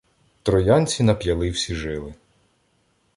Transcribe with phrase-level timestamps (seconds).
[0.43, 2.13] Троянці нап'яли всі жили